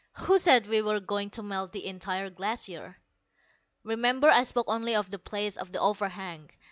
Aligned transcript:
"Who 0.13 0.39
said 0.39 0.65
we 0.65 0.81
were 0.81 0.99
going 0.99 1.29
to 1.29 1.43
melt 1.43 1.73
the 1.73 1.85
entire 1.85 2.31
glacier? 2.31 2.97
Remember 3.83 4.31
I 4.31 4.45
spoke 4.45 4.65
only 4.67 4.95
of 4.95 5.11
the 5.11 5.19
place 5.19 5.57
of 5.57 5.71
the 5.71 5.79
overhang. 5.79 6.49